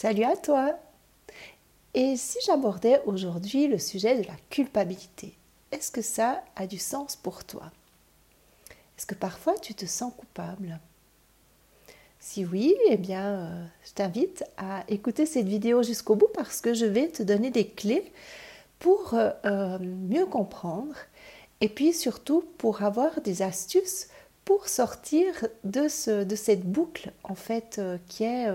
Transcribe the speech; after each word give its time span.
Salut 0.00 0.22
à 0.22 0.36
toi. 0.36 0.78
Et 1.92 2.16
si 2.16 2.38
j'abordais 2.46 3.02
aujourd'hui 3.04 3.66
le 3.66 3.78
sujet 3.78 4.16
de 4.16 4.28
la 4.28 4.36
culpabilité, 4.48 5.36
est-ce 5.72 5.90
que 5.90 6.02
ça 6.02 6.44
a 6.54 6.68
du 6.68 6.78
sens 6.78 7.16
pour 7.16 7.42
toi? 7.42 7.72
Est-ce 8.96 9.06
que 9.06 9.16
parfois 9.16 9.58
tu 9.58 9.74
te 9.74 9.86
sens 9.86 10.12
coupable? 10.16 10.78
Si 12.20 12.44
oui, 12.44 12.76
eh 12.88 12.96
bien, 12.96 13.24
euh, 13.24 13.64
je 13.84 13.90
t'invite 13.94 14.44
à 14.56 14.84
écouter 14.86 15.26
cette 15.26 15.48
vidéo 15.48 15.82
jusqu'au 15.82 16.14
bout 16.14 16.30
parce 16.32 16.60
que 16.60 16.74
je 16.74 16.86
vais 16.86 17.08
te 17.08 17.24
donner 17.24 17.50
des 17.50 17.66
clés 17.66 18.12
pour 18.78 19.14
euh, 19.14 19.30
euh, 19.46 19.80
mieux 19.80 20.26
comprendre 20.26 20.94
et 21.60 21.68
puis 21.68 21.92
surtout 21.92 22.44
pour 22.58 22.84
avoir 22.84 23.20
des 23.20 23.42
astuces 23.42 24.10
pour 24.44 24.68
sortir 24.68 25.48
de, 25.64 25.88
ce, 25.88 26.22
de 26.22 26.36
cette 26.36 26.62
boucle 26.62 27.10
en 27.24 27.34
fait 27.34 27.80
qui 28.06 28.22
est 28.22 28.46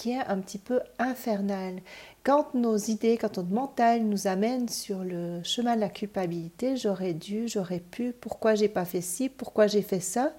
qui 0.00 0.12
est 0.12 0.26
un 0.28 0.38
petit 0.38 0.56
peu 0.56 0.80
infernal. 0.98 1.82
Quand 2.24 2.54
nos 2.54 2.78
idées, 2.78 3.18
quand 3.18 3.36
notre 3.36 3.50
mental 3.50 4.02
nous 4.06 4.26
amène 4.26 4.66
sur 4.66 5.04
le 5.04 5.42
chemin 5.42 5.76
de 5.76 5.80
la 5.80 5.90
culpabilité, 5.90 6.78
j'aurais 6.78 7.12
dû, 7.12 7.48
j'aurais 7.48 7.80
pu, 7.80 8.14
pourquoi 8.18 8.54
j'ai 8.54 8.70
pas 8.70 8.86
fait 8.86 9.02
ci, 9.02 9.28
pourquoi 9.28 9.66
j'ai 9.66 9.82
fait 9.82 10.00
ça, 10.00 10.32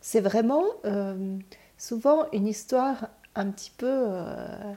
c'est 0.00 0.20
vraiment 0.20 0.62
euh, 0.84 1.36
souvent 1.78 2.26
une 2.30 2.46
histoire 2.46 3.08
un 3.34 3.50
petit 3.50 3.72
peu 3.76 3.90
euh, 3.90 4.74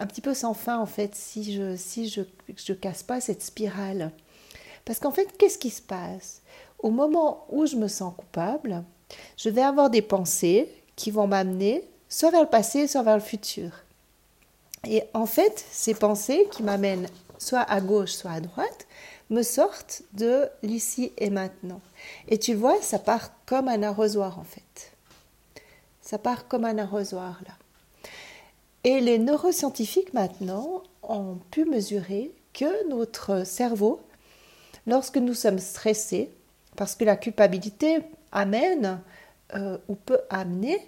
un 0.00 0.06
petit 0.08 0.20
peu 0.20 0.34
sans 0.34 0.54
fin 0.54 0.78
en 0.78 0.86
fait 0.86 1.14
si 1.14 1.52
je 1.52 1.76
si 1.76 2.08
je 2.08 2.22
je 2.56 2.72
casse 2.72 3.04
pas 3.04 3.20
cette 3.20 3.42
spirale. 3.42 4.10
Parce 4.84 4.98
qu'en 4.98 5.12
fait, 5.12 5.36
qu'est-ce 5.38 5.58
qui 5.58 5.70
se 5.70 5.80
passe? 5.80 6.42
Au 6.80 6.90
moment 6.90 7.46
où 7.50 7.66
je 7.66 7.76
me 7.76 7.86
sens 7.86 8.12
coupable, 8.16 8.82
je 9.36 9.48
vais 9.48 9.62
avoir 9.62 9.90
des 9.90 10.02
pensées 10.02 10.68
qui 10.96 11.10
vont 11.10 11.26
m'amener 11.26 11.84
soit 12.14 12.30
vers 12.30 12.42
le 12.42 12.48
passé, 12.48 12.86
soit 12.86 13.02
vers 13.02 13.16
le 13.16 13.22
futur. 13.22 13.70
Et 14.86 15.02
en 15.14 15.26
fait, 15.26 15.64
ces 15.72 15.94
pensées 15.94 16.46
qui 16.52 16.62
m'amènent 16.62 17.08
soit 17.38 17.62
à 17.62 17.80
gauche, 17.80 18.12
soit 18.12 18.30
à 18.30 18.40
droite, 18.40 18.86
me 19.30 19.42
sortent 19.42 20.02
de 20.12 20.48
l'ici 20.62 21.12
et 21.18 21.28
maintenant. 21.28 21.80
Et 22.28 22.38
tu 22.38 22.54
vois, 22.54 22.80
ça 22.82 23.00
part 23.00 23.30
comme 23.46 23.66
un 23.66 23.82
arrosoir 23.82 24.38
en 24.38 24.44
fait. 24.44 24.92
Ça 26.02 26.18
part 26.18 26.46
comme 26.46 26.64
un 26.64 26.78
arrosoir 26.78 27.40
là. 27.46 27.54
Et 28.84 29.00
les 29.00 29.18
neuroscientifiques 29.18 30.14
maintenant 30.14 30.84
ont 31.02 31.38
pu 31.50 31.64
mesurer 31.64 32.30
que 32.52 32.88
notre 32.88 33.44
cerveau, 33.44 34.00
lorsque 34.86 35.16
nous 35.16 35.34
sommes 35.34 35.58
stressés, 35.58 36.30
parce 36.76 36.94
que 36.94 37.04
la 37.04 37.16
culpabilité 37.16 38.02
amène 38.30 39.00
euh, 39.54 39.78
ou 39.88 39.94
peut 39.94 40.20
amener 40.30 40.78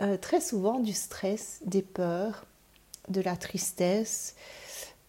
euh, 0.00 0.16
très 0.16 0.40
souvent 0.40 0.78
du 0.78 0.92
stress, 0.92 1.58
des 1.64 1.82
peurs, 1.82 2.44
de 3.08 3.20
la 3.20 3.36
tristesse, 3.36 4.36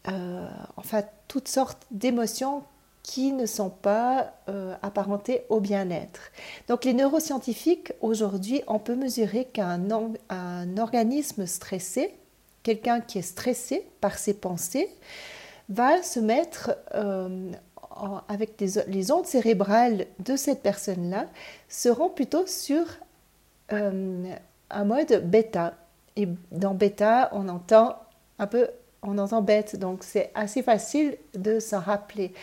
euh, 0.08 0.50
enfin 0.78 1.04
toutes 1.28 1.48
sortes 1.48 1.86
d'émotions 1.92 2.64
qui 3.04 3.32
ne 3.32 3.46
sont 3.46 3.70
pas 3.70 4.34
euh, 4.48 4.76
apparentées 4.82 5.44
au 5.50 5.60
bien-être. 5.60 6.32
Donc 6.68 6.86
les 6.86 6.94
neuroscientifiques, 6.94 7.94
aujourd'hui, 8.02 8.64
on 8.66 8.80
peut 8.80 8.96
mesurer 8.96 9.46
qu'un 9.46 9.80
un 10.30 10.78
organisme 10.78 11.46
stressé, 11.46 12.16
quelqu'un 12.64 13.00
qui 13.00 13.20
est 13.20 13.24
stressé 13.24 13.86
par 14.02 14.18
ses 14.18 14.34
pensées, 14.34 14.90
va 15.70 16.02
se 16.02 16.20
mettre 16.20 16.76
avec 18.28 18.60
les, 18.60 19.12
ondes 19.12 19.28
cérébrales 19.28 20.08
de 20.18 20.36
cette 20.36 20.64
personne-là, 20.64 21.28
seront 21.68 22.10
plutôt 22.10 22.48
sur 22.48 22.86
un 24.70 24.86
mode 24.86 25.30
bêta. 25.30 25.74
Et 26.16 26.28
dans 26.52 26.74
bêta, 26.74 27.30
on 27.32 27.48
entend 27.50 27.96
un 28.40 28.48
peu, 28.48 28.68
on 29.02 29.18
entend 29.18 29.42
bête, 29.42 29.78
donc 29.78 30.04
c'est 30.04 30.32
assez 30.36 30.62
facile 30.64 31.18
de 31.34 31.60
s'en 31.60 31.80
rappeler. 31.80 32.34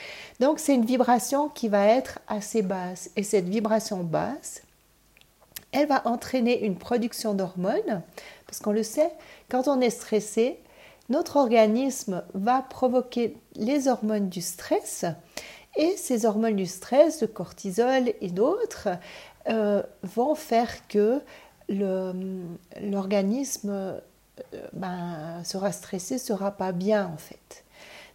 Donc 0.41 0.58
c'est 0.58 0.74
une 0.74 0.84
vibration 0.84 1.48
qui 1.48 1.69
va 1.69 1.87
être 1.87 2.19
assez 2.28 2.62
basse. 2.62 3.10
Et 3.16 3.22
cette 3.22 3.48
vibration 3.48 4.03
basse, 4.03 4.62
elle 5.72 5.88
va 5.88 6.06
entraîner 6.06 6.64
une 6.64 6.76
production 6.76 7.34
d'hormones, 7.34 8.03
parce 8.47 8.60
qu'on 8.60 8.72
le 8.72 8.82
sait, 8.82 9.10
quand 9.50 9.69
on 9.69 9.81
est 9.81 9.91
stressé, 9.91 10.58
notre 11.08 11.37
organisme 11.37 12.25
va 12.34 12.62
provoquer 12.62 13.37
les 13.54 13.88
hormones 13.88 14.28
du 14.28 14.41
stress, 14.41 15.04
et 15.76 15.97
ces 15.97 16.25
hormones 16.25 16.56
du 16.56 16.66
stress, 16.66 17.20
le 17.20 17.26
cortisol 17.26 18.12
et 18.20 18.31
d'autres, 18.31 18.88
euh, 19.48 19.82
vont 20.03 20.34
faire 20.34 20.88
que 20.88 21.20
l'organisme 21.69 23.71
euh, 23.71 24.00
ben, 24.72 25.43
sera 25.44 25.72
stressé, 25.72 26.19
sera 26.19 26.50
pas 26.50 26.72
bien 26.72 27.06
en 27.06 27.16
fait. 27.16 27.65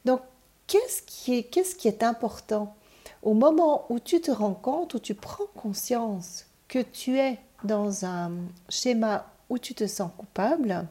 Donc, 0.06 0.22
qu'est-ce 0.68 1.02
qui 1.02 1.38
est, 1.38 1.44
qu'est-ce 1.44 1.76
qui 1.76 1.88
est 1.88 2.04
important? 2.04 2.76
Au 3.24 3.34
moment 3.34 3.86
où 3.90 4.00
tu 4.00 4.22
te 4.22 4.32
rends 4.32 4.54
compte, 4.54 4.94
où 4.94 5.00
tu 5.00 5.14
prends 5.14 5.46
conscience 5.56 6.46
que 6.68 6.80
tu 6.80 7.20
es 7.20 7.38
dans 7.64 8.06
un 8.06 8.32
schéma 8.70 9.28
où 9.50 9.60
tu 9.60 9.76
te 9.76 9.86
sens 9.86 10.12
coupable, 10.18 10.88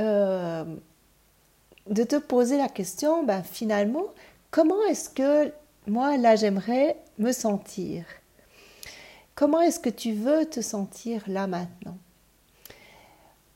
euh, 0.00 0.64
de 1.88 2.04
te 2.04 2.16
poser 2.16 2.56
la 2.56 2.68
question, 2.68 3.24
ben, 3.24 3.42
finalement, 3.42 4.06
comment 4.50 4.82
est-ce 4.88 5.10
que 5.10 5.52
moi, 5.86 6.16
là, 6.16 6.36
j'aimerais 6.36 6.96
me 7.18 7.32
sentir? 7.32 8.04
Comment 9.34 9.60
est-ce 9.62 9.80
que 9.80 9.88
tu 9.88 10.12
veux 10.12 10.44
te 10.44 10.60
sentir 10.60 11.22
là 11.26 11.46
maintenant? 11.46 11.96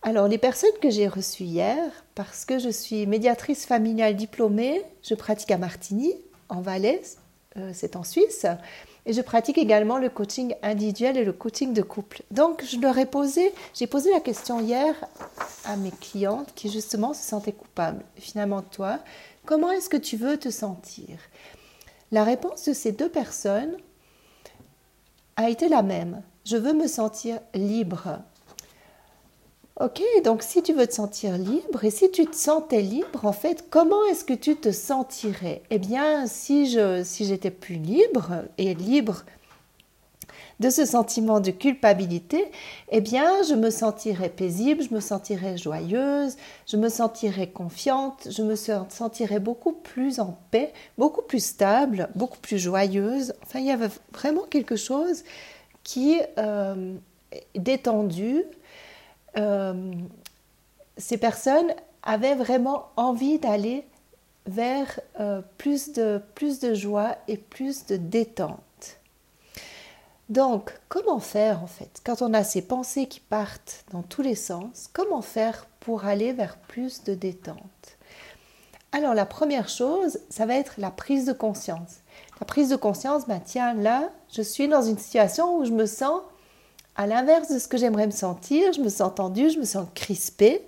Alors, 0.00 0.28
les 0.28 0.38
personnes 0.38 0.70
que 0.80 0.88
j'ai 0.88 1.08
reçues 1.08 1.44
hier, 1.44 1.78
parce 2.14 2.44
que 2.44 2.58
je 2.58 2.70
suis 2.70 3.06
médiatrice 3.06 3.66
familiale 3.66 4.16
diplômée, 4.16 4.82
je 5.02 5.14
pratique 5.14 5.50
à 5.50 5.58
Martigny, 5.58 6.14
en 6.48 6.60
Valais, 6.60 7.02
euh, 7.56 7.72
c'est 7.74 7.96
en 7.96 8.04
Suisse, 8.04 8.46
et 9.04 9.12
je 9.12 9.20
pratique 9.20 9.58
également 9.58 9.98
le 9.98 10.08
coaching 10.08 10.54
individuel 10.62 11.16
et 11.16 11.24
le 11.24 11.32
coaching 11.32 11.74
de 11.74 11.82
couple. 11.82 12.22
Donc, 12.30 12.64
je 12.64 12.78
leur 12.78 12.96
ai 12.98 13.06
posé, 13.06 13.52
j'ai 13.74 13.86
posé 13.86 14.10
la 14.10 14.20
question 14.20 14.60
hier 14.60 14.94
à 15.64 15.76
mes 15.76 15.90
clientes 15.90 16.52
qui 16.54 16.70
justement 16.70 17.12
se 17.12 17.22
sentaient 17.22 17.52
coupables. 17.52 18.04
Finalement, 18.16 18.62
toi, 18.62 19.00
comment 19.44 19.70
est-ce 19.72 19.88
que 19.88 19.96
tu 19.96 20.16
veux 20.16 20.38
te 20.38 20.50
sentir? 20.50 21.18
La 22.12 22.24
réponse 22.24 22.64
de 22.64 22.72
ces 22.72 22.92
deux 22.92 23.08
personnes 23.08 23.76
a 25.36 25.50
été 25.50 25.68
la 25.68 25.82
même. 25.82 26.22
Je 26.44 26.56
veux 26.56 26.72
me 26.72 26.86
sentir 26.86 27.38
libre. 27.54 28.20
Ok, 29.78 30.00
donc 30.24 30.42
si 30.42 30.62
tu 30.62 30.72
veux 30.72 30.86
te 30.86 30.94
sentir 30.94 31.36
libre 31.36 31.84
et 31.84 31.90
si 31.90 32.10
tu 32.10 32.24
te 32.24 32.34
sentais 32.34 32.80
libre, 32.80 33.26
en 33.26 33.32
fait, 33.32 33.66
comment 33.68 34.06
est-ce 34.06 34.24
que 34.24 34.32
tu 34.32 34.56
te 34.56 34.72
sentirais? 34.72 35.62
Eh 35.68 35.78
bien, 35.78 36.26
si 36.26 36.70
je 36.70 37.02
si 37.04 37.26
j'étais 37.26 37.50
plus 37.50 37.74
libre 37.74 38.44
et 38.56 38.74
libre 38.74 39.24
de 40.60 40.70
ce 40.70 40.84
sentiment 40.84 41.40
de 41.40 41.50
culpabilité, 41.50 42.50
eh 42.90 43.00
bien, 43.00 43.42
je 43.42 43.54
me 43.54 43.70
sentirais 43.70 44.28
paisible, 44.28 44.82
je 44.82 44.94
me 44.94 45.00
sentirais 45.00 45.56
joyeuse, 45.56 46.36
je 46.66 46.76
me 46.76 46.88
sentirais 46.88 47.48
confiante, 47.48 48.28
je 48.30 48.42
me 48.42 48.54
sentirais 48.54 49.40
beaucoup 49.40 49.72
plus 49.72 50.20
en 50.20 50.38
paix, 50.50 50.72
beaucoup 50.98 51.22
plus 51.22 51.44
stable, 51.44 52.08
beaucoup 52.14 52.38
plus 52.38 52.58
joyeuse. 52.58 53.34
Enfin, 53.42 53.58
il 53.58 53.66
y 53.66 53.70
avait 53.70 53.90
vraiment 54.12 54.44
quelque 54.48 54.76
chose 54.76 55.24
qui 55.82 56.20
euh, 56.38 56.94
détendu. 57.54 58.42
Euh, 59.36 59.92
ces 60.96 61.18
personnes 61.18 61.72
avaient 62.02 62.34
vraiment 62.34 62.86
envie 62.96 63.38
d'aller 63.38 63.84
vers 64.46 65.00
euh, 65.20 65.42
plus, 65.58 65.92
de, 65.92 66.20
plus 66.34 66.60
de 66.60 66.74
joie 66.74 67.16
et 67.28 67.36
plus 67.36 67.86
de 67.86 67.96
détente. 67.96 68.60
Donc, 70.28 70.72
comment 70.88 71.20
faire 71.20 71.62
en 71.62 71.68
fait? 71.68 72.00
Quand 72.04 72.20
on 72.20 72.34
a 72.34 72.42
ces 72.42 72.62
pensées 72.62 73.06
qui 73.06 73.20
partent 73.20 73.84
dans 73.92 74.02
tous 74.02 74.22
les 74.22 74.34
sens, 74.34 74.88
comment 74.92 75.22
faire 75.22 75.66
pour 75.78 76.04
aller 76.04 76.32
vers 76.32 76.56
plus 76.56 77.04
de 77.04 77.14
détente? 77.14 77.56
Alors, 78.90 79.14
la 79.14 79.26
première 79.26 79.68
chose, 79.68 80.18
ça 80.28 80.46
va 80.46 80.54
être 80.56 80.74
la 80.78 80.90
prise 80.90 81.26
de 81.26 81.32
conscience. 81.32 81.98
La 82.40 82.46
prise 82.46 82.70
de 82.70 82.76
conscience, 82.76 83.26
ben 83.26 83.40
tiens, 83.44 83.74
là, 83.74 84.10
je 84.32 84.42
suis 84.42 84.68
dans 84.68 84.82
une 84.82 84.98
situation 84.98 85.58
où 85.58 85.64
je 85.64 85.72
me 85.72 85.86
sens 85.86 86.22
à 86.96 87.06
l'inverse 87.06 87.52
de 87.52 87.58
ce 87.58 87.68
que 87.68 87.76
j'aimerais 87.76 88.06
me 88.06 88.12
sentir, 88.12 88.72
je 88.72 88.80
me 88.80 88.88
sens 88.88 89.14
tendue, 89.14 89.50
je 89.50 89.58
me 89.58 89.64
sens 89.64 89.86
crispée, 89.94 90.66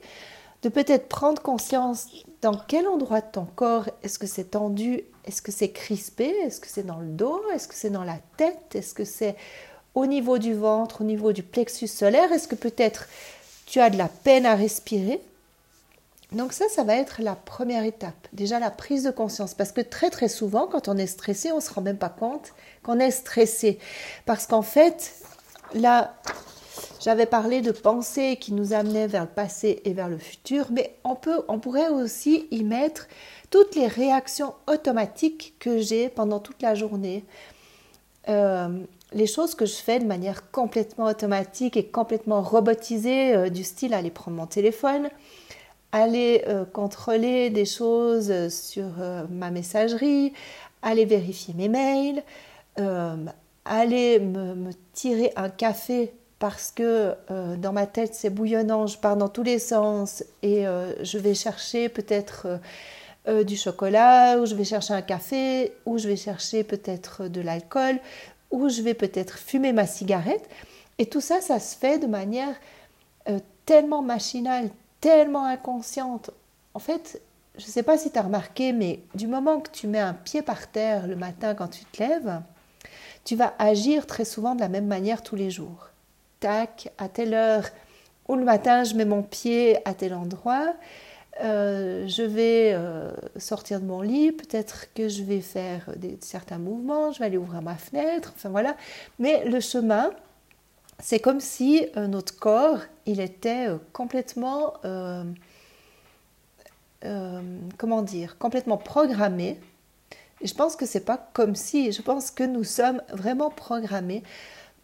de 0.63 0.69
peut-être 0.69 1.09
prendre 1.09 1.41
conscience 1.43 2.09
dans 2.41 2.57
quel 2.57 2.87
endroit 2.87 3.21
de 3.21 3.31
ton 3.33 3.45
corps 3.45 3.89
est-ce 4.03 4.19
que 4.19 4.27
c'est 4.27 4.53
tendu, 4.53 5.03
est-ce 5.25 5.43
que 5.43 5.53
c'est 5.53 5.71
crispé, 5.71 6.27
est-ce 6.45 6.61
que 6.61 6.69
c'est 6.69 6.87
dans 6.87 6.99
le 6.99 7.09
dos, 7.09 7.43
est-ce 7.53 7.69
que 7.69 7.75
c'est 7.75 7.91
dans 7.91 8.05
la 8.05 8.19
tête, 8.37 8.75
est-ce 8.75 8.95
que 8.95 9.05
c'est 9.05 9.37
au 9.95 10.07
niveau 10.07 10.39
du 10.39 10.55
ventre, 10.55 11.01
au 11.01 11.05
niveau 11.05 11.33
du 11.33 11.43
plexus 11.43 11.89
solaire, 11.89 12.33
est-ce 12.33 12.47
que 12.49 12.55
peut-être 12.55 13.09
tu 13.67 13.81
as 13.81 13.91
de 13.91 13.99
la 13.99 14.09
peine 14.09 14.47
à 14.47 14.55
respirer? 14.55 15.21
Donc 16.33 16.53
ça, 16.53 16.67
ça 16.69 16.85
va 16.85 16.95
être 16.95 17.23
la 17.23 17.35
première 17.35 17.85
étape. 17.85 18.29
Déjà 18.35 18.59
la 18.59 18.71
prise 18.71 19.05
de 19.05 19.11
conscience. 19.11 19.55
Parce 19.55 19.73
que 19.73 19.81
très 19.81 20.11
très 20.11 20.29
souvent, 20.29 20.67
quand 20.67 20.89
on 20.89 20.97
est 20.99 21.07
stressé, 21.07 21.53
on 21.53 21.57
ne 21.57 21.61
se 21.61 21.73
rend 21.73 21.81
même 21.81 21.97
pas 21.97 22.11
compte 22.11 22.53
qu'on 22.83 22.99
est 22.99 23.11
stressé. 23.11 23.79
Parce 24.27 24.47
qu'en 24.47 24.63
fait, 24.63 25.15
là, 25.75 26.15
J'avais 27.01 27.27
parlé 27.27 27.61
de 27.61 27.71
pensées 27.71 28.37
qui 28.41 28.53
nous 28.53 28.73
amenaient 28.73 29.07
vers 29.07 29.23
le 29.23 29.29
passé 29.29 29.81
et 29.85 29.93
vers 29.93 30.09
le 30.09 30.19
futur, 30.19 30.67
mais 30.73 30.97
on, 31.05 31.15
pourrait 31.59 31.89
aussi 31.89 32.49
y 32.51 32.65
mettre 32.65 33.07
toutes 33.51 33.77
les 33.77 33.87
réactions 33.87 34.55
automatiques 34.67 35.55
que 35.61 35.79
j'ai 35.79 36.09
pendant 36.09 36.41
toute 36.41 36.61
la 36.61 36.75
journée. 36.75 37.25
Euh, 38.29 38.69
les 39.13 39.27
choses 39.27 39.55
que 39.55 39.65
je 39.65 39.77
fais 39.77 40.01
de 40.01 40.07
manière 40.07 40.51
complètement 40.51 41.07
automatique 41.07 41.77
et 41.77 41.87
complètement 41.87 42.43
robotisée, 42.43 43.35
euh, 43.35 43.49
du 43.49 43.63
style 43.63 43.95
aller 43.95 44.11
prendre 44.11 44.37
mon 44.37 44.47
téléphone, 44.47 45.09
aller 45.93 46.45
euh, 46.49 46.65
contrôler 46.65 47.49
des 47.51 47.65
choses 47.65 48.49
sur 48.49 48.89
ma 49.31 49.51
messagerie, 49.53 50.33
aller 50.83 51.05
vérifier 51.05 51.55
mes 51.55 51.69
mails, 51.69 52.25
aller 53.65 54.19
me, 54.19 54.73
tirer 54.93 55.33
un 55.37 55.49
café 55.49 56.13
parce 56.39 56.71
que 56.71 57.15
dans 57.57 57.73
ma 57.73 57.87
tête 57.87 58.15
c'est 58.15 58.31
bouillonnant, 58.31 58.87
je 58.87 58.97
pars 58.99 59.17
dans 59.17 59.29
tous 59.29 59.43
les 59.43 59.59
sens 59.59 60.23
et 60.43 60.65
je 60.65 61.19
vais 61.19 61.35
chercher 61.35 61.89
peut-être 61.89 62.61
euh, 63.29 63.45
du 63.45 63.57
chocolat, 63.57 64.39
ou 64.39 64.47
je 64.47 64.55
vais 64.55 64.65
chercher 64.65 64.95
un 64.95 65.03
café, 65.03 65.75
ou 65.85 65.99
je 65.99 66.09
vais 66.09 66.17
chercher 66.17 66.65
peut-être 66.65 67.29
de 67.29 67.43
l'alcool, 67.43 67.99
ou 68.51 68.71
je 68.71 68.81
vais 68.81 68.95
peut-être 68.95 69.39
fumer 69.39 69.75
ma 69.75 69.87
cigarette. 69.87 70.49
Et 70.99 71.07
tout 71.07 71.21
ça, 71.21 71.43
ça 71.43 71.61
se 71.61 71.77
fait 71.77 71.99
de 71.99 72.07
manière 72.07 72.55
euh, 73.29 73.39
tellement 73.67 74.01
machinale, 74.01 74.71
tellement 75.01 75.45
inconsciente. 75.45 76.31
En 76.73 76.79
fait, 76.79 77.21
je 77.59 77.67
ne 77.67 77.71
sais 77.71 77.83
pas 77.83 77.99
si 77.99 78.11
tu 78.11 78.19
as 78.19 78.23
remarqué, 78.23 78.73
mais 78.73 79.01
du 79.15 79.27
moment 79.27 79.61
que 79.61 79.71
tu 79.71 79.89
mets 79.89 79.99
un 79.99 80.15
pied 80.15 80.41
par 80.41 80.67
terre 80.67 81.07
le 81.07 81.17
matin 81.17 81.55
quand 81.55 81.69
tu 81.69 81.85
te 81.85 82.03
lèves, 82.03 82.41
tu 83.25 83.37
vas 83.37 83.53
agir 83.59 84.07
très 84.07 84.25
souvent 84.25 84.55
de 84.55 84.61
la 84.61 84.71
même 84.71 84.87
manière 84.87 85.23
tous 85.23 85.37
les 85.37 85.51
jours. 85.51 85.91
Tac, 86.41 86.93
à 86.99 87.09
telle 87.09 87.35
heure, 87.35 87.65
ou 88.29 88.37
le 88.37 88.45
matin, 88.45 88.85
je 88.85 88.95
mets 88.95 89.05
mon 89.05 89.23
pied 89.23 89.79
à 89.87 89.95
tel 89.95 90.15
endroit, 90.15 90.75
euh, 91.41 92.09
je 92.09 92.23
vais 92.23 92.73
euh, 92.75 93.13
sortir 93.37 93.81
de 93.81 93.87
mon 93.87 94.01
lit, 94.03 94.33
peut-être 94.33 94.93
que 94.93 95.09
je 95.09 95.23
vais 95.23 95.41
faire 95.41 95.89
certains 96.21 96.59
mouvements, 96.59 97.13
je 97.13 97.21
vais 97.21 97.27
aller 97.27 97.39
ouvrir 97.39 97.63
ma 97.63 97.77
fenêtre, 97.77 98.33
enfin 98.35 98.49
voilà. 98.49 98.77
Mais 99.19 99.45
le 99.45 99.61
chemin, 99.61 100.11
c'est 100.99 101.21
comme 101.21 101.41
si 101.41 101.87
euh, 101.97 102.09
notre 102.09 102.37
corps, 102.39 102.81
il 103.07 103.21
était 103.21 103.69
complètement, 103.93 104.75
comment 107.79 108.03
dire, 108.03 108.37
complètement 108.39 108.77
programmé. 108.77 109.61
Et 110.41 110.47
je 110.47 110.55
pense 110.55 110.77
que 110.77 110.87
c'est 110.87 111.05
pas 111.05 111.31
comme 111.33 111.55
si, 111.55 111.93
je 111.93 112.03
pense 112.03 112.31
que 112.31 112.45
nous 112.45 112.65
sommes 112.65 113.03
vraiment 113.13 113.51
programmés 113.51 114.23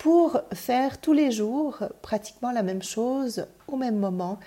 pour 0.05 0.39
faire 0.53 1.01
tous 1.01 1.15
les 1.15 1.33
jours 1.33 1.79
pratiquement 2.03 2.53
la 2.53 2.62
même 2.62 2.83
chose 2.83 3.47
au 3.69 3.77
même 3.77 3.97
moment 3.97 4.39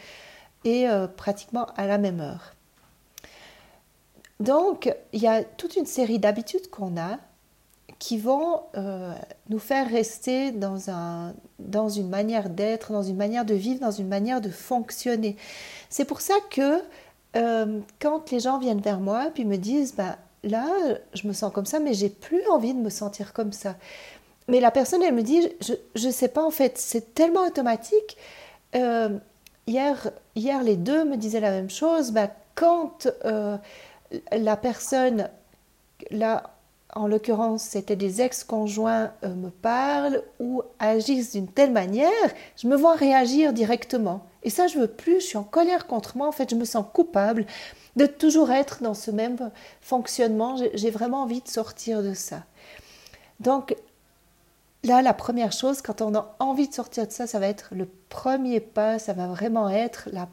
et 0.66 0.88
euh, 0.88 1.08
pratiquement 1.08 1.66
à 1.76 1.88
la 1.88 1.98
même 1.98 2.20
heure. 2.20 2.54
Donc, 4.40 4.94
il 5.14 5.20
y 5.20 5.26
a 5.26 5.44
toute 5.44 5.76
une 5.76 5.88
série 5.88 6.20
d'habitudes 6.20 6.70
qu'on 6.70 6.96
a 6.96 7.18
qui 7.98 8.20
vont 8.20 8.62
euh, 8.76 9.16
nous 9.50 9.58
faire 9.58 9.90
rester 9.90 10.52
dans, 10.52 10.92
un, 10.92 11.34
dans 11.58 11.90
une 11.90 12.10
manière 12.10 12.52
d'être, 12.52 12.92
dans 12.92 13.02
une 13.02 13.18
manière 13.18 13.44
de 13.44 13.56
vivre, 13.56 13.80
dans 13.80 13.90
une 13.90 14.10
manière 14.10 14.42
de 14.42 14.50
fonctionner. 14.50 15.38
C'est 15.90 16.06
pour 16.06 16.22
ça 16.22 16.36
que 16.52 16.84
euh, 17.36 17.80
quand 18.00 18.30
les 18.30 18.42
gens 18.42 18.60
viennent 18.60 18.82
vers 18.82 19.00
moi 19.00 19.32
puis 19.34 19.44
me 19.44 19.58
disent, 19.58 19.96
ben, 19.96 20.18
là, 20.44 20.68
je 21.16 21.28
me 21.28 21.34
sens 21.34 21.52
comme 21.52 21.66
ça, 21.66 21.80
mais 21.80 21.96
j'ai 21.96 22.10
plus 22.10 22.46
envie 22.48 22.76
de 22.76 22.80
me 22.80 22.92
sentir 22.92 23.34
comme 23.34 23.54
ça. 23.54 23.76
Mais 24.48 24.60
la 24.60 24.72
personne, 24.72 25.04
elle 25.04 25.14
me 25.14 25.24
dit, 25.24 25.50
je 25.96 26.08
ne 26.08 26.12
sais 26.12 26.30
pas 26.30 26.44
en 26.44 26.52
fait, 26.52 26.78
c'est 26.78 27.14
tellement 27.14 27.46
automatique 27.46 28.18
hier, 29.68 30.12
hier, 30.36 30.64
les 30.64 30.78
deux 30.78 31.06
me 31.06 31.18
disaient 31.18 31.42
la 31.42 31.52
même 31.52 31.70
chose. 31.70 32.12
Bah, 32.12 32.30
quand 32.56 33.08
euh, 33.26 33.58
la 34.32 34.58
personne, 34.58 35.30
là, 36.10 36.56
en 36.96 37.08
l'occurrence, 37.08 37.64
c'était 37.64 37.96
des 37.96 38.22
ex-conjoints, 38.22 39.12
euh, 39.24 39.36
me 39.36 39.50
parlent 39.50 40.24
ou 40.40 40.64
agissent 40.80 41.34
d'une 41.34 41.50
telle 41.50 41.72
manière, 41.72 42.08
je 42.56 42.68
me 42.68 42.76
vois 42.76 42.96
réagir 42.96 43.54
directement. 43.54 44.26
Et 44.44 44.50
ça, 44.50 44.68
je 44.68 44.80
veux 44.80 44.88
plus, 44.88 45.20
je 45.20 45.26
suis 45.26 45.38
en 45.38 45.44
colère 45.44 45.86
contre 45.86 46.18
moi, 46.18 46.28
en 46.28 46.32
fait, 46.32 46.50
je 46.50 46.56
me 46.56 46.66
sens 46.66 46.86
coupable 46.92 47.46
de 47.98 48.06
toujours 48.06 48.52
être 48.52 48.82
dans 48.82 48.94
ce 48.94 49.12
même 49.12 49.52
fonctionnement. 49.82 50.56
J'ai 50.74 50.90
vraiment 50.90 51.24
envie 51.24 51.42
de 51.42 51.48
sortir 51.48 52.02
de 52.02 52.14
ça. 52.14 52.44
Donc, 53.40 53.76
Là, 54.84 55.02
la 55.02 55.14
première 55.14 55.52
chose, 55.52 55.82
quand 55.82 56.02
on 56.02 56.16
a 56.16 56.36
envie 56.40 56.68
de 56.68 56.74
sortir 56.74 57.08
de 57.08 57.12
ça, 57.12 57.28
ça 57.28 57.40
va 57.40 57.48
être 57.48 57.70
le 57.72 57.90
premier 58.10 58.60
pas, 58.60 59.00
ça 59.00 59.14
va 59.14 59.28
vraiment 59.28 59.70
être 59.70 60.10
la, 60.12 60.28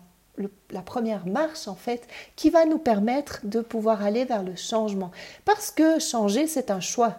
première 0.83 1.27
marche, 1.27 1.67
en 1.67 1.75
fait, 1.75 2.07
qui 2.37 2.51
va 2.51 2.65
nous 2.67 2.79
permettre 2.79 3.41
de 3.45 3.61
pouvoir 3.61 4.05
aller 4.05 4.25
vers 4.25 4.43
le 4.43 4.55
changement. 4.57 5.11
Parce 5.45 5.71
que 5.71 5.99
changer, 5.99 6.47
c'est 6.47 6.71
un 6.71 6.81
choix. 6.81 7.19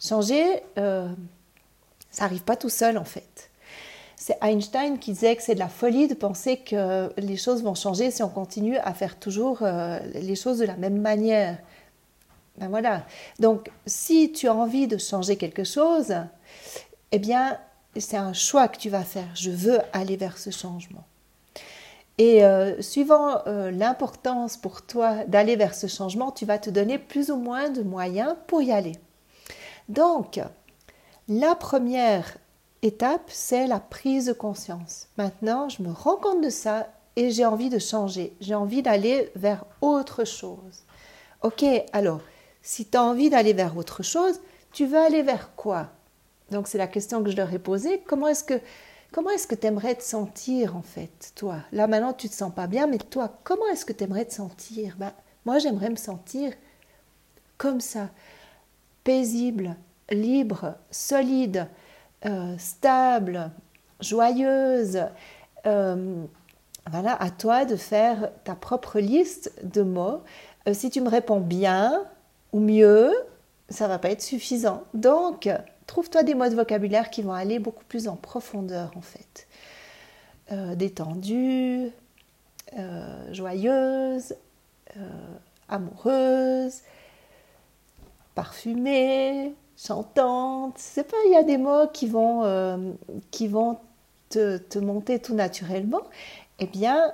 Changer, 0.00 0.62
euh, 0.78 1.08
ça 2.10 2.24
n'arrive 2.24 2.42
pas 2.42 2.56
tout 2.56 2.70
seul, 2.70 2.98
en 2.98 3.04
fait. 3.04 3.50
C'est 4.16 4.38
Einstein 4.42 4.98
qui 4.98 5.12
disait 5.12 5.36
que 5.36 5.42
c'est 5.42 5.54
de 5.54 5.60
la 5.60 5.68
folie 5.68 6.08
de 6.08 6.14
penser 6.14 6.56
que 6.56 7.12
les 7.18 7.36
choses 7.36 7.62
vont 7.62 7.74
changer 7.74 8.10
si 8.10 8.22
on 8.22 8.28
continue 8.28 8.76
à 8.78 8.92
faire 8.92 9.18
toujours 9.18 9.58
euh, 9.62 10.00
les 10.14 10.34
choses 10.34 10.58
de 10.58 10.64
la 10.64 10.76
même 10.76 11.00
manière. 11.00 11.58
Ben 12.58 12.68
voilà. 12.68 13.04
Donc, 13.38 13.70
si 13.86 14.32
tu 14.32 14.48
as 14.48 14.54
envie 14.54 14.86
de 14.86 14.98
changer 14.98 15.36
quelque 15.36 15.64
chose, 15.64 16.14
eh 17.12 17.18
bien, 17.18 17.58
c'est 17.96 18.16
un 18.16 18.32
choix 18.32 18.68
que 18.68 18.78
tu 18.78 18.88
vas 18.88 19.04
faire. 19.04 19.28
Je 19.34 19.50
veux 19.50 19.78
aller 19.92 20.16
vers 20.16 20.38
ce 20.38 20.50
changement. 20.50 21.04
Et 22.18 22.44
euh, 22.44 22.80
suivant 22.80 23.42
euh, 23.46 23.70
l'importance 23.70 24.56
pour 24.56 24.82
toi 24.82 25.24
d'aller 25.26 25.56
vers 25.56 25.74
ce 25.74 25.86
changement, 25.86 26.30
tu 26.30 26.46
vas 26.46 26.58
te 26.58 26.70
donner 26.70 26.98
plus 26.98 27.30
ou 27.30 27.36
moins 27.36 27.68
de 27.68 27.82
moyens 27.82 28.34
pour 28.46 28.62
y 28.62 28.72
aller. 28.72 28.92
Donc, 29.88 30.40
la 31.28 31.54
première 31.54 32.38
étape, 32.82 33.28
c'est 33.28 33.66
la 33.66 33.80
prise 33.80 34.26
de 34.26 34.32
conscience. 34.32 35.08
Maintenant, 35.18 35.68
je 35.68 35.82
me 35.82 35.92
rends 35.92 36.16
compte 36.16 36.42
de 36.42 36.50
ça 36.50 36.88
et 37.16 37.30
j'ai 37.30 37.44
envie 37.44 37.68
de 37.68 37.78
changer. 37.78 38.34
J'ai 38.40 38.54
envie 38.54 38.82
d'aller 38.82 39.30
vers 39.34 39.64
autre 39.82 40.24
chose. 40.24 40.84
Ok, 41.42 41.64
alors, 41.92 42.20
si 42.66 42.84
tu 42.84 42.98
as 42.98 43.02
envie 43.04 43.30
d'aller 43.30 43.52
vers 43.52 43.76
autre 43.76 44.02
chose, 44.02 44.40
tu 44.72 44.86
veux 44.86 44.98
aller 44.98 45.22
vers 45.22 45.54
quoi? 45.54 45.90
Donc 46.50 46.66
c'est 46.66 46.78
la 46.78 46.88
question 46.88 47.22
que 47.22 47.30
je 47.30 47.36
leur 47.36 47.52
ai 47.52 47.60
posée. 47.60 48.02
Comment 48.08 48.26
est-ce 48.26 48.42
que 48.42 48.60
comment 49.12 49.30
tu 49.36 49.66
aimerais 49.66 49.94
te 49.94 50.02
sentir 50.02 50.76
en 50.76 50.82
fait, 50.82 51.32
toi? 51.36 51.58
Là 51.70 51.86
maintenant 51.86 52.12
tu 52.12 52.28
te 52.28 52.34
sens 52.34 52.52
pas 52.52 52.66
bien, 52.66 52.88
mais 52.88 52.98
toi, 52.98 53.38
comment 53.44 53.66
est-ce 53.68 53.84
que 53.84 53.92
tu 53.92 54.02
aimerais 54.02 54.24
te 54.24 54.34
sentir? 54.34 54.96
Ben, 54.98 55.12
Moi 55.44 55.60
j'aimerais 55.60 55.90
me 55.90 55.96
sentir 55.96 56.52
comme 57.56 57.80
ça, 57.80 58.10
paisible, 59.04 59.76
libre, 60.10 60.74
solide, 60.90 61.68
euh, 62.24 62.58
stable, 62.58 63.52
joyeuse. 64.00 65.04
Euh, 65.66 66.24
voilà, 66.90 67.14
à 67.22 67.30
toi 67.30 67.64
de 67.64 67.76
faire 67.76 68.32
ta 68.42 68.56
propre 68.56 68.98
liste 68.98 69.52
de 69.62 69.82
mots. 69.82 70.22
Euh, 70.66 70.74
si 70.74 70.90
tu 70.90 71.00
me 71.00 71.08
réponds 71.08 71.40
bien, 71.40 72.06
mieux, 72.60 73.12
ça 73.68 73.88
va 73.88 73.98
pas 73.98 74.10
être 74.10 74.22
suffisant. 74.22 74.84
Donc, 74.94 75.48
trouve-toi 75.86 76.22
des 76.22 76.34
mots 76.34 76.48
de 76.48 76.54
vocabulaire 76.54 77.10
qui 77.10 77.22
vont 77.22 77.32
aller 77.32 77.58
beaucoup 77.58 77.84
plus 77.84 78.08
en 78.08 78.16
profondeur 78.16 78.92
en 78.96 79.02
fait. 79.02 79.46
Euh, 80.52 80.76
détendue, 80.76 81.90
euh, 82.78 83.34
joyeuse, 83.34 84.36
euh, 84.96 85.00
amoureuse, 85.68 86.82
parfumée, 88.36 89.54
chantante. 89.76 90.74
C'est 90.78 91.10
pas, 91.10 91.16
il 91.26 91.32
y 91.32 91.36
a 91.36 91.42
des 91.42 91.58
mots 91.58 91.88
qui 91.92 92.06
vont, 92.06 92.96
qui 93.32 93.48
vont 93.48 93.80
te, 94.28 94.58
te, 94.58 94.78
monter 94.78 95.18
tout 95.18 95.34
naturellement. 95.34 96.02
Eh 96.60 96.66
bien, 96.66 97.12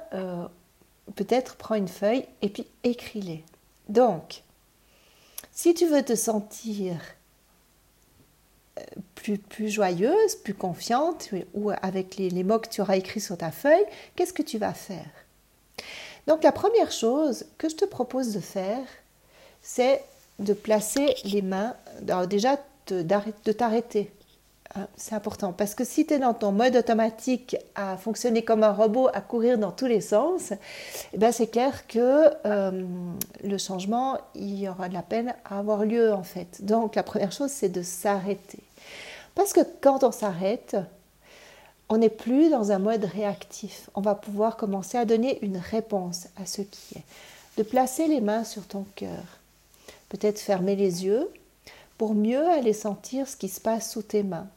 peut-être 1.15 1.57
prends 1.57 1.77
une 1.77 1.89
feuille 1.89 2.27
et 2.43 2.51
puis 2.51 2.67
écris-les. 2.85 3.45
Donc, 3.89 4.43
si 5.53 5.75
tu 5.75 5.87
veux 5.87 6.03
te 6.03 6.15
sentir 6.15 6.97
euh, 8.79 8.83
plus, 9.15 9.39
plus 9.39 9.69
joyeuse, 9.69 10.35
plus 10.37 10.55
confiante, 10.55 11.31
ou 11.55 11.71
avec 11.83 12.17
les, 12.17 12.43
mots 12.43 12.59
que 12.59 12.69
tu 12.69 12.81
auras 12.81 12.97
écrits 12.97 13.21
sur 13.21 13.37
ta 13.37 13.51
feuille, 13.51 13.85
qu'est-ce 14.17 14.33
que 14.33 14.43
tu 14.43 14.59
vas 14.59 14.75
faire? 14.75 15.11
Donc 16.27 16.43
la 16.43 16.53
première 16.53 16.91
chose 16.91 17.45
que 17.59 17.69
je 17.69 17.77
te 17.77 17.85
propose 17.85 18.33
de 18.33 18.41
faire, 18.41 18.87
c'est 19.61 20.03
de 20.39 20.55
placer 20.55 21.15
les 21.25 21.43
mains, 21.43 21.77
déjà 22.29 22.59
de 22.89 23.53
t'arrêter 23.53 24.11
c'est 24.97 25.15
important 25.15 25.53
parce 25.53 25.75
que 25.75 25.85
si 25.85 26.07
tu 26.07 26.15
es 26.15 26.19
dans 26.19 26.35
ton 26.35 26.53
mode 26.53 26.77
automatique 26.77 27.57
à 27.75 27.97
fonctionner 27.97 28.43
comme 28.43 28.63
un 28.63 28.73
robot, 28.73 29.09
à 29.13 29.21
courir 29.21 29.59
dans 29.59 29.71
tous 29.71 29.87
les 29.87 30.01
sens, 30.01 30.53
eh 31.13 31.19
ben 31.19 31.31
c'est 31.31 31.49
clair 31.49 31.87
que 31.87 32.31
euh, 32.47 32.85
le 33.45 33.59
changement, 33.59 34.19
il 34.35 34.59
y 34.59 34.69
aura 34.69 34.89
de 34.89 34.95
la 34.95 35.03
peine 35.03 35.35
à 35.45 35.59
avoir 35.59 35.85
lieu 35.85 36.13
en 36.13 36.23
fait. 36.23 36.65
Donc 36.65 36.95
la 36.95 37.03
première 37.03 37.33
chose, 37.33 37.51
c'est 37.51 37.69
de 37.69 37.83
s'arrêter. 37.83 38.61
Parce 39.35 39.53
que 39.53 39.61
quand 39.81 40.05
on 40.05 40.13
s'arrête, 40.13 40.77
on 41.89 41.99
n'est 41.99 42.09
plus 42.09 42.49
dans 42.49 42.73
un 42.73 42.79
mode 42.79 43.05
réactif. 43.05 43.91
On 43.95 44.01
va 44.01 44.15
pouvoir 44.15 44.57
commencer 44.57 44.97
à 44.97 45.05
donner 45.05 45.39
une 45.45 45.59
réponse 45.59 46.29
à 46.41 46.47
ce 46.47 46.63
qui 46.63 46.99
est. 46.99 47.05
De 47.59 47.63
placer 47.63 48.09
les 48.09 48.23
mains 48.23 48.45
sur 48.45 48.67
ton 48.67 48.87
cœur. 48.97 49.39
Peut-être 50.09 50.39
fermer 50.39 50.77
les 50.77 51.05
yeux 51.05 51.29
pour 51.99 52.15
mieux 52.15 52.49
aller 52.49 52.73
sentir 52.73 53.29
ce 53.29 53.37
qui 53.37 53.49
se 53.49 53.61
passe 53.61 53.93
sous 53.93 54.03
tes 54.03 54.23
mains. 54.23 54.49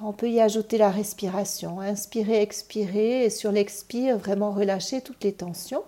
On 0.00 0.12
peut 0.12 0.30
y 0.30 0.40
ajouter 0.40 0.78
la 0.78 0.90
respiration. 0.90 1.80
Inspirer, 1.80 2.40
expirer 2.40 3.24
et 3.24 3.30
sur 3.30 3.50
l'expire, 3.50 4.16
vraiment 4.16 4.52
relâcher 4.52 5.00
toutes 5.00 5.24
les 5.24 5.32
tensions. 5.32 5.84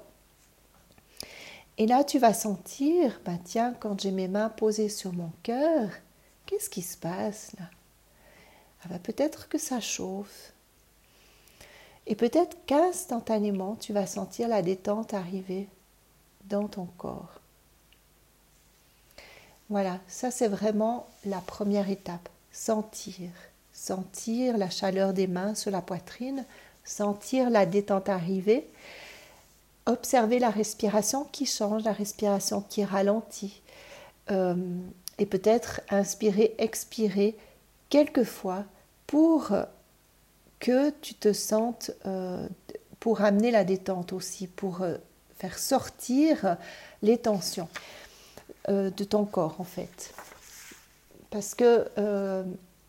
Et 1.79 1.87
là, 1.87 2.03
tu 2.03 2.19
vas 2.19 2.35
sentir, 2.35 3.21
bah 3.25 3.39
tiens, 3.45 3.75
quand 3.79 4.01
j'ai 4.01 4.11
mes 4.11 4.29
mains 4.29 4.49
posées 4.49 4.89
sur 4.89 5.13
mon 5.13 5.31
cœur, 5.43 5.89
qu'est-ce 6.47 6.69
qui 6.69 6.83
se 6.83 6.97
passe 6.97 7.53
là? 7.59 7.67
Ah 8.83 8.89
bah, 8.91 8.99
Peut-être 8.99 9.49
que 9.49 9.59
ça 9.59 9.81
chauffe. 9.81 10.53
Et 12.07 12.17
peut-être 12.17 12.57
qu'instantanément, 12.67 13.77
tu 13.77 13.93
vas 13.93 14.07
sentir 14.07 14.49
la 14.49 14.63
détente 14.63 15.15
arriver 15.15 15.69
dans 16.47 16.67
ton 16.67 16.87
corps. 16.99 17.41
Voilà, 19.69 20.01
ça 20.09 20.33
c'est 20.33 20.49
vraiment 20.49 21.07
la 21.25 21.41
première 21.41 21.89
étape. 21.89 22.29
Sentir. 22.51 23.31
Sentir 23.83 24.59
la 24.59 24.69
chaleur 24.69 25.15
des 25.15 25.27
mains 25.27 25.55
sur 25.55 25.71
la 25.71 25.81
poitrine, 25.81 26.45
sentir 26.85 27.49
la 27.49 27.65
détente 27.65 28.11
arriver 28.11 28.67
observer 29.87 30.39
la 30.39 30.51
respiration 30.51 31.25
qui 31.33 31.47
change, 31.47 31.85
la 31.85 31.93
respiration 31.93 32.61
qui 32.61 32.85
ralentit. 32.85 33.63
Euh, 34.31 34.55
et 35.19 35.27
peut-être 35.27 35.81
inspirer, 35.91 36.55
expirer 36.59 37.37
quelquefois 37.89 38.65
pour 39.07 39.53
que 40.59 40.91
tu 40.91 41.15
te 41.15 41.33
sentes, 41.33 41.91
euh, 42.07 42.47
pour 43.01 43.23
amener 43.23 43.51
la 43.51 43.65
détente 43.65 44.13
aussi, 44.13 44.47
pour 44.47 44.83
euh, 44.83 44.97
faire 45.37 45.59
sortir 45.59 46.57
les 47.03 47.19
tensions 47.19 47.69
de 48.69 49.05
ton 49.05 49.25
corps 49.25 49.57
en 49.59 49.65
fait. 49.65 50.13
Parce 51.31 51.55
que 51.55 51.89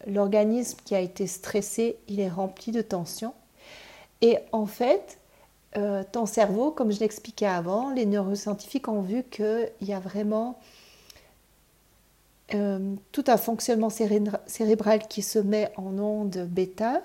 l'organisme 0.08 0.80
qui 0.86 0.96
a 0.96 1.00
été 1.00 1.28
stressé, 1.28 1.98
il 2.08 2.20
est 2.20 2.30
rempli 2.30 2.72
de 2.72 2.82
tensions. 2.82 3.34
Et 4.22 4.38
en 4.52 4.66
fait, 4.66 5.18
euh, 5.78 6.04
ton 6.12 6.26
cerveau, 6.26 6.72
comme 6.72 6.92
je 6.92 7.00
l'expliquais 7.00 7.48
avant, 7.48 7.92
les 7.92 8.06
neuroscientifiques 8.06 8.88
ont 8.88 9.02
vu 9.02 9.24
qu'il 9.24 9.72
y 9.82 9.94
a 9.94 10.00
vraiment 10.00 10.60
euh, 12.54 12.96
tout 13.12 13.24
un 13.28 13.38
fonctionnement 13.38 13.90
cérébral 13.90 15.08
qui 15.08 15.22
se 15.22 15.40
met 15.40 15.72
en 15.78 15.98
onde 15.98 16.48
bêta. 16.50 17.02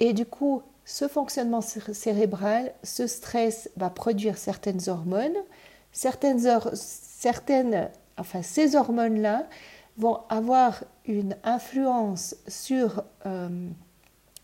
Et 0.00 0.12
du 0.12 0.26
coup, 0.26 0.62
ce 0.84 1.08
fonctionnement 1.08 1.60
cérébral, 1.60 2.72
ce 2.82 3.06
stress 3.06 3.70
va 3.76 3.90
produire 3.90 4.38
certaines 4.38 4.88
hormones. 4.88 5.36
Certaines, 5.92 6.60
certaines 6.74 7.90
enfin, 8.18 8.42
ces 8.42 8.76
hormones-là 8.76 9.46
vont 9.98 10.20
avoir 10.28 10.84
une 11.04 11.36
influence 11.44 12.36
sur 12.46 13.02
euh, 13.26 13.68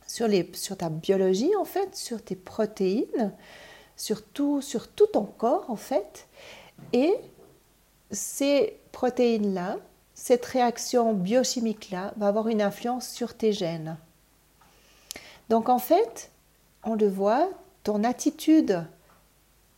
sur, 0.06 0.28
les, 0.28 0.50
sur 0.54 0.76
ta 0.76 0.88
biologie 0.90 1.54
en 1.56 1.64
fait, 1.64 1.96
sur 1.96 2.22
tes 2.22 2.36
protéines, 2.36 3.32
sur 3.96 4.24
tout, 4.24 4.60
sur 4.60 4.88
tout 4.88 5.06
ton 5.06 5.24
corps 5.24 5.68
en 5.68 5.76
fait. 5.76 6.28
Et 6.92 7.14
ces 8.10 8.78
protéines-là, 8.92 9.78
cette 10.14 10.44
réaction 10.44 11.12
biochimique-là 11.14 12.14
va 12.16 12.28
avoir 12.28 12.48
une 12.48 12.62
influence 12.62 13.08
sur 13.08 13.34
tes 13.34 13.52
gènes. 13.52 13.96
Donc 15.48 15.68
en 15.68 15.78
fait, 15.78 16.30
on 16.84 16.94
le 16.94 17.08
voit, 17.08 17.50
ton 17.82 18.04
attitude, 18.04 18.84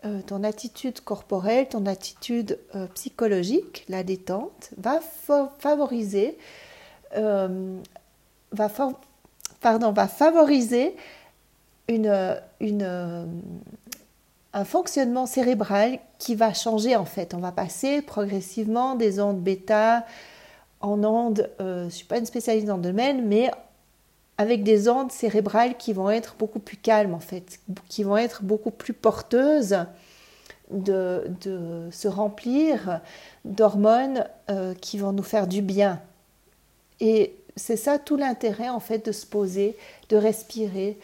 euh, 0.05 0.21
ton 0.21 0.45
attitude 0.45 1.01
corporelle, 1.01 1.69
ton 1.69 1.87
attitude 1.87 2.59
euh, 2.75 2.87
psychologique, 2.89 3.87
la 3.89 4.03
détente, 4.03 4.71
va 4.77 5.01
favoriser, 5.59 6.37
euh, 7.17 7.79
va 8.53 8.69
favoriser 9.59 10.97
un 14.53 14.65
fonctionnement 14.65 15.25
cérébral 15.25 15.99
qui 16.19 16.35
va 16.35 16.53
changer 16.53 16.95
en 16.95 17.07
fait. 17.07 17.33
On 17.33 17.39
va 17.39 17.53
passer 17.53 18.03
progressivement 18.03 18.97
des 18.97 19.19
ondes 19.19 19.41
bêta 19.41 20.05
en 20.83 21.03
ondes, 21.05 21.51
je 21.59 21.85
ne 21.85 21.89
suis 21.89 22.05
pas 22.05 22.19
une 22.19 22.27
spécialiste 22.27 22.67
dans 22.67 22.77
le 22.77 22.83
domaine, 22.83 23.27
mais 23.27 23.51
avec 24.39 24.63
des 24.63 24.89
ondes 24.89 25.13
cérébrales 25.13 25.77
qui 25.77 25.93
vont 25.93 26.11
être 26.11 26.37
beaucoup 26.39 26.59
plus 26.59 26.77
calmes 26.77 27.15
en 27.15 27.21
fait, 27.21 27.61
qui 27.89 28.03
vont 28.03 28.17
être 28.17 28.43
beaucoup 28.43 28.71
plus 28.71 28.93
porteuses 28.93 29.79
de, 30.71 31.31
de 31.43 31.89
se 31.91 32.09
remplir 32.09 33.01
d'hormones 33.45 34.27
euh, 34.51 34.75
qui 34.75 34.99
vont 34.99 35.13
nous 35.13 35.23
faire 35.23 35.47
du 35.47 35.63
bien. 35.63 36.01
Et 37.01 37.35
c'est 37.57 37.77
ça 37.77 37.99
tout 37.99 38.17
l'intérêt 38.17 38.69
en 38.69 38.81
fait 38.81 39.07
de 39.07 39.13
se 39.13 39.27
poser, 39.27 39.77
de 40.09 40.17
respirer, 40.17 40.99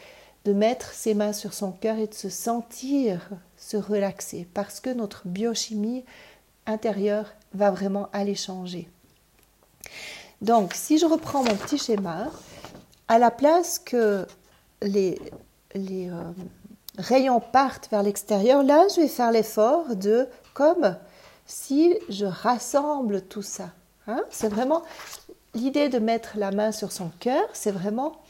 de 0.44 0.52
mettre 0.52 0.92
ses 0.92 1.14
mains 1.14 1.32
sur 1.32 1.54
son 1.54 1.72
cœur 1.72 1.98
et 1.98 2.06
de 2.06 2.14
se 2.14 2.28
sentir 2.28 3.30
se 3.56 3.76
relaxer 3.76 4.46
parce 4.52 4.80
que 4.80 4.90
notre 4.90 5.26
biochimie 5.26 6.04
intérieure 6.66 7.32
va 7.54 7.70
vraiment 7.70 8.08
aller 8.12 8.34
changer. 8.34 8.88
Donc, 10.40 10.74
si 10.74 10.98
je 10.98 11.06
reprends 11.06 11.44
mon 11.44 11.54
petit 11.54 11.78
schéma, 11.78 12.30
à 13.08 13.18
la 13.18 13.30
place 13.30 13.78
que 13.78 14.26
les, 14.80 15.20
euh, 15.76 16.32
rayons 16.98 17.40
partent 17.40 17.88
vers 17.90 18.02
l'extérieur, 18.02 18.62
là, 18.62 18.86
je 18.94 19.02
vais 19.02 19.08
faire 19.08 19.30
l'effort 19.32 19.96
de 19.96 20.28
comme 20.54 20.96
si 21.46 21.98
je 22.08 22.26
rassemble 22.26 23.22
tout 23.22 23.42
ça. 23.42 23.70
Hein. 24.06 24.22
C'est 24.30 24.48
vraiment 24.48 24.82
l'idée 25.54 25.88
de 25.88 25.98
mettre 25.98 26.36
la 26.36 26.50
main 26.50 26.72
sur 26.72 26.92
son 26.92 27.10
cœur, 27.20 27.44
c'est 27.52 27.72
vraiment... 27.72 28.20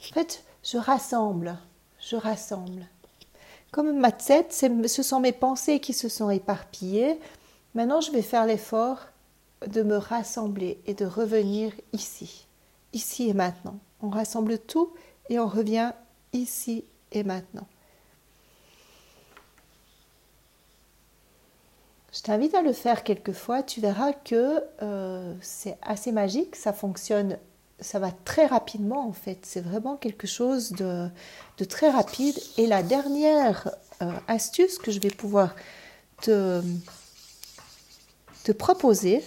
En 0.00 0.14
fait, 0.14 0.44
je 0.62 0.78
rassemble, 0.78 1.58
je 2.00 2.16
rassemble. 2.16 2.86
Comme 3.70 3.98
ma 3.98 4.12
tête, 4.12 4.52
ce 4.52 5.02
sont 5.02 5.20
mes 5.20 5.32
pensées 5.32 5.80
qui 5.80 5.92
se 5.92 6.08
sont 6.08 6.30
éparpillées. 6.30 7.20
Maintenant, 7.74 8.00
je 8.00 8.10
vais 8.10 8.22
faire 8.22 8.46
l'effort 8.46 9.00
de 9.66 9.82
me 9.82 9.96
rassembler 9.96 10.80
et 10.86 10.94
de 10.94 11.06
revenir 11.06 11.72
ici, 11.92 12.46
ici 12.92 13.28
et 13.28 13.34
maintenant. 13.34 13.78
On 14.00 14.10
rassemble 14.10 14.58
tout 14.58 14.92
et 15.28 15.38
on 15.38 15.48
revient 15.48 15.92
ici 16.32 16.84
et 17.12 17.24
maintenant. 17.24 17.66
Je 22.16 22.22
t'invite 22.22 22.54
à 22.54 22.62
le 22.62 22.72
faire 22.72 23.04
quelquefois, 23.04 23.62
tu 23.62 23.80
verras 23.80 24.14
que 24.14 24.62
euh, 24.82 25.34
c'est 25.42 25.76
assez 25.82 26.12
magique, 26.12 26.56
ça 26.56 26.72
fonctionne, 26.72 27.38
ça 27.78 27.98
va 27.98 28.10
très 28.10 28.46
rapidement 28.46 29.06
en 29.06 29.12
fait, 29.12 29.40
c'est 29.42 29.60
vraiment 29.60 29.96
quelque 29.96 30.26
chose 30.26 30.72
de, 30.72 31.10
très 31.68 31.90
rapide. 31.90 32.38
Et 32.56 32.66
la 32.66 32.82
dernière 32.82 33.70
euh, 34.00 34.10
astuce 34.28 34.78
que 34.78 34.90
je 34.90 34.98
vais 34.98 35.10
pouvoir 35.10 35.54
te, 36.22 36.62
te 38.44 38.52
proposer, 38.52 39.22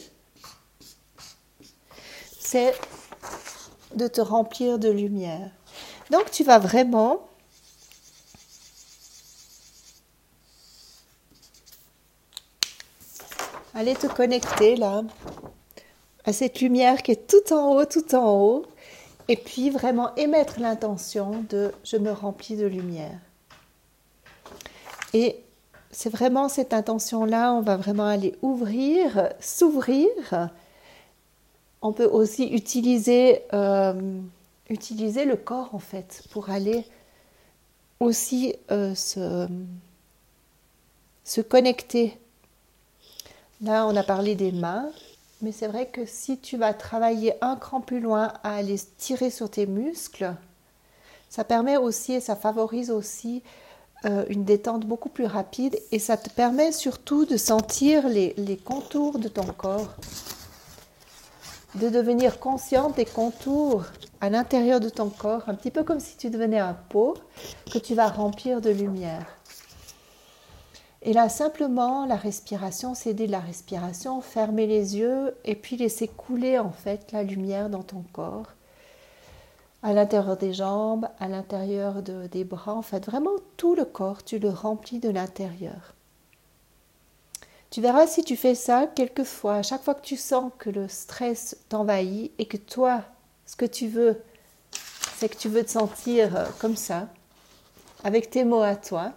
c'est 2.49 2.73
de 3.93 4.07
te 4.07 4.21
remplir 4.21 4.79
de 4.79 4.89
lumière. 4.89 5.51
Donc 6.09 6.31
tu 6.31 6.43
vas 6.43 6.57
vraiment 6.57 7.27
Allez 13.75 13.93
te 13.93 14.07
connecter 14.07 14.75
là 14.75 15.03
à 16.25 16.33
cette 16.33 16.59
lumière 16.59 17.03
qui 17.03 17.11
est 17.11 17.27
tout 17.27 17.53
en 17.53 17.75
haut, 17.75 17.85
tout 17.85 18.15
en 18.15 18.31
haut. 18.31 18.65
Et 19.27 19.37
puis 19.37 19.69
vraiment 19.69 20.15
émettre 20.15 20.59
l'intention 20.59 21.45
de 21.49 21.71
je 21.83 21.97
me 21.97 22.11
remplis 22.11 22.55
de 22.55 22.65
lumière. 22.65 23.19
Et 25.13 25.43
c'est 25.91 26.09
vraiment 26.09 26.49
cette 26.49 26.73
intention-là, 26.73 27.53
on 27.53 27.61
va 27.61 27.77
vraiment 27.77 28.07
aller 28.07 28.35
ouvrir, 28.41 29.29
s'ouvrir. 29.39 30.49
On 31.81 31.93
peut 31.93 32.05
aussi 32.05 32.45
utiliser, 32.47 33.41
euh, 33.53 34.19
utiliser 34.69 35.25
le 35.25 35.35
corps 35.35 35.73
en 35.73 35.79
fait 35.79 36.23
pour 36.31 36.49
aller 36.49 36.85
aussi 37.99 38.55
euh, 38.71 38.95
se, 38.95 39.47
connecter 41.41 42.17
Là, 43.61 43.85
on 43.85 43.95
a 43.97 44.03
parlé 44.03 44.35
des 44.35 44.53
mains, 44.53 44.89
mais 45.41 45.51
c'est 45.51 45.67
vrai 45.67 45.87
que 45.87 46.05
si 46.05 46.37
tu 46.37 46.55
vas 46.55 46.73
travailler 46.73 47.33
un 47.43 47.57
cran 47.57 47.81
plus 47.81 47.99
loin 47.99 48.31
à 48.43 48.55
aller 48.55 48.79
tirer 48.97 49.29
sur 49.29 49.49
tes 49.49 49.65
muscles, 49.65 50.33
ça 51.29 51.43
permet 51.43 51.75
aussi 51.75 52.13
et 52.13 52.21
ça 52.21 52.37
favorise 52.37 52.89
aussi 52.89 53.43
euh, 54.05 54.23
une 54.29 54.45
détente 54.45 54.85
beaucoup 54.85 55.09
plus 55.09 55.25
rapide 55.25 55.77
et 55.91 55.99
ça 55.99 56.15
te 56.15 56.29
permet 56.29 56.71
surtout 56.71 57.25
de 57.25 57.35
sentir 57.35 58.07
les, 58.07 58.57
contours 58.63 59.19
de 59.19 59.27
ton 59.27 59.45
corps. 59.45 59.93
De 61.75 61.89
devenir 61.89 62.39
consciente 62.39 62.95
des 62.95 63.05
contours 63.05 63.85
à 64.21 64.29
l'intérieur 64.29 64.79
de 64.79 64.89
ton 64.89 65.09
corps, 65.09 65.43
un 65.47 65.53
petit 65.53 65.71
peu 65.71 65.83
comme 65.83 65.99
si 65.99 66.17
tu 66.17 66.29
devenais 66.29 66.59
un 66.59 66.73
pot 66.73 67.17
que 67.71 67.77
tu 67.77 67.95
vas 67.95 68.07
remplir 68.07 68.61
de 68.61 68.69
lumière. 68.69 69.25
Et 71.01 71.13
là, 71.13 71.29
simplement, 71.29 72.05
la 72.05 72.17
respiration, 72.17 72.93
s'aider 72.93 73.27
de 73.27 73.31
la 73.31 73.39
respiration, 73.39 74.19
fermer 74.19 74.67
les 74.67 74.97
yeux 74.97 75.35
et 75.45 75.55
puis 75.55 75.77
laisser 75.77 76.07
couler 76.07 76.59
en 76.59 76.71
fait 76.71 77.11
la 77.13 77.23
lumière 77.23 77.69
dans 77.69 77.83
ton 77.83 78.03
corps, 78.11 78.47
à 79.81 79.93
l'intérieur 79.93 80.35
des 80.35 80.53
jambes, 80.53 81.07
à 81.19 81.29
l'intérieur 81.29 82.01
des 82.01 82.43
bras, 82.43 82.73
en 82.73 82.81
fait, 82.81 83.05
vraiment 83.05 83.31
tout 83.55 83.75
le 83.75 83.85
corps, 83.85 84.23
tu 84.23 84.39
le 84.39 84.49
remplis 84.49 84.99
de 84.99 85.09
l'intérieur. 85.09 85.93
Tu 87.71 87.81
verras 87.81 88.07
si 88.07 88.23
tu 88.23 88.35
fais 88.35 88.55
ça 88.55 88.87
quelquefois, 88.87 89.55
à 89.55 89.63
chaque 89.63 89.83
fois 89.83 89.93
que 89.93 90.05
tu 90.05 90.17
sens 90.17 90.51
que 90.57 90.71
le 90.71 90.87
stress 90.87 91.55
t'envahit 91.69 92.31
et 92.39 92.45
que 92.45 92.57
toi, 92.57 93.03
ce 93.45 93.55
que 93.55 93.65
tu 93.65 93.87
veux, 93.87 94.21
c'est 95.17 95.29
que 95.29 95.37
tu 95.37 95.49
veux 95.49 95.63
te 95.63 95.69
sentir 95.69 96.35
euh, 96.35 96.45
comme 96.59 96.75
ça, 96.75 97.09
avec 98.03 98.31
tes 98.31 98.43
mots 98.43 98.63
à 98.63 98.75
toi, 98.75 99.13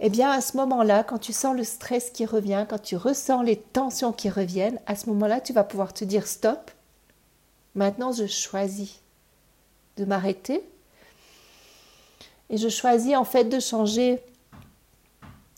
eh 0.00 0.10
bien 0.10 0.30
à 0.30 0.40
ce 0.40 0.56
moment-là, 0.56 1.04
quand 1.04 1.18
tu 1.18 1.32
sens 1.32 1.56
le 1.56 1.62
stress 1.62 2.10
qui 2.10 2.26
revient, 2.26 2.66
quand 2.68 2.82
tu 2.82 2.96
ressens 2.96 3.42
les 3.42 3.56
tensions 3.56 4.12
qui 4.12 4.30
reviennent, 4.30 4.80
à 4.86 4.96
ce 4.96 5.08
moment-là, 5.10 5.40
tu 5.40 5.52
vas 5.52 5.64
pouvoir 5.64 5.92
te 5.92 6.04
dire 6.04 6.26
stop. 6.26 6.72
Maintenant, 7.76 8.12
je 8.12 8.26
choisis 8.26 9.00
de 9.96 10.04
m'arrêter 10.04 10.62
et 12.50 12.56
je 12.56 12.68
choisis 12.68 13.16
en 13.16 13.24
fait 13.24 13.44
de 13.44 13.60
changer 13.60 14.20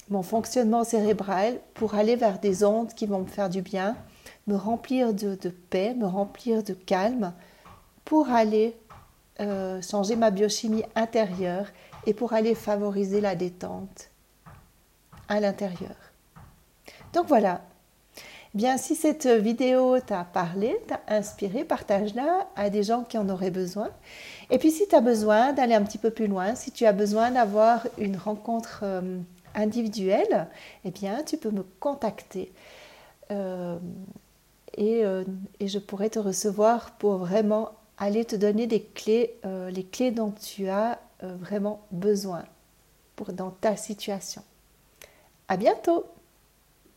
mon 0.08 0.22
fonctionnement 0.22 0.84
cérébral 0.84 1.58
pour 1.74 1.94
aller 1.94 2.16
vers 2.16 2.38
des 2.38 2.64
ondes 2.64 2.94
qui 2.94 3.06
vont 3.06 3.20
me 3.20 3.26
faire 3.26 3.50
du 3.50 3.62
bien, 3.62 3.96
me 4.46 4.56
remplir 4.56 5.12
de, 5.12 5.36
paix, 5.70 5.94
me 5.94 6.06
remplir 6.06 6.62
de 6.62 6.74
calme, 6.74 7.32
pour 8.04 8.30
aller 8.30 8.76
euh, 9.40 9.82
changer 9.82 10.14
ma 10.14 10.30
biochimie 10.30 10.84
intérieure 10.94 11.66
et 12.06 12.14
pour 12.14 12.32
aller 12.32 12.54
favoriser 12.54 13.20
la 13.20 13.34
détente 13.34 14.10
à 15.28 15.40
l'intérieur. 15.40 15.96
Donc 17.12 17.26
voilà. 17.26 17.62
Eh 18.54 18.58
bien, 18.58 18.78
si 18.78 18.94
cette 18.94 19.26
vidéo 19.26 19.98
t'a 20.00 20.24
parlé, 20.24 20.78
t'a 20.86 21.00
inspiré, 21.08 21.64
partage-la 21.64 22.46
à 22.54 22.70
des 22.70 22.84
gens 22.84 23.02
qui 23.02 23.18
en 23.18 23.28
auraient 23.28 23.50
besoin. 23.50 23.90
Et 24.48 24.58
puis, 24.58 24.70
si 24.70 24.88
tu 24.88 24.94
as 24.94 25.00
besoin 25.00 25.52
d'aller 25.52 25.74
un 25.74 25.82
petit 25.82 25.98
peu 25.98 26.10
plus 26.10 26.26
loin, 26.26 26.54
si 26.54 26.70
tu 26.70 26.86
as 26.86 26.92
besoin 26.92 27.32
d'avoir 27.32 27.86
une 27.98 28.16
rencontre 28.16 28.80
euh, 28.84 29.18
individuelle, 29.56 30.48
eh 30.84 30.90
bien, 30.92 31.24
tu 31.24 31.36
peux 31.36 31.50
me 31.50 31.64
contacter. 31.80 32.52
Euh, 33.32 33.78
et, 34.76 35.04
euh, 35.04 35.24
et, 35.58 35.66
je 35.66 35.78
pourrais 35.78 36.10
te 36.10 36.18
recevoir 36.18 36.92
pour 36.92 37.16
vraiment 37.16 37.72
aller 37.98 38.24
te 38.24 38.36
donner 38.36 38.66
des 38.66 38.82
clés, 38.82 39.34
euh, 39.44 39.70
les 39.70 39.84
clés 39.84 40.12
dont 40.12 40.30
tu 40.30 40.68
as 40.68 41.00
vraiment 41.22 41.80
besoin 41.90 42.44
pour, 43.16 43.32
dans 43.32 43.50
ta 43.50 43.74
situation. 43.74 44.42
À 45.48 45.56
bientôt! 45.56 46.04